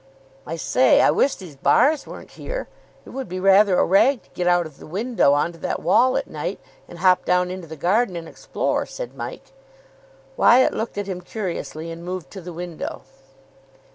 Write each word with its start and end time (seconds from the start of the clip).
"I 0.47 0.55
say, 0.55 0.99
I 0.99 1.11
wish 1.11 1.35
these 1.35 1.55
bars 1.55 2.07
weren't 2.07 2.31
here. 2.31 2.67
It 3.05 3.11
would 3.11 3.29
be 3.29 3.39
rather 3.39 3.77
a 3.77 3.85
rag 3.85 4.23
to 4.23 4.29
get 4.31 4.47
out 4.47 4.65
of 4.65 4.79
the 4.79 4.87
window 4.87 5.33
on 5.33 5.51
to 5.51 5.59
that 5.59 5.79
wall 5.79 6.17
at 6.17 6.27
night, 6.27 6.59
and 6.87 6.97
hop 6.97 7.23
down 7.23 7.51
into 7.51 7.67
the 7.67 7.75
garden 7.75 8.15
and 8.15 8.27
explore," 8.27 8.87
said 8.87 9.13
Mike. 9.15 9.53
Wyatt 10.37 10.73
looked 10.73 10.97
at 10.97 11.05
him 11.05 11.21
curiously, 11.21 11.91
and 11.91 12.03
moved 12.03 12.31
to 12.31 12.41
the 12.41 12.51
window. 12.51 13.03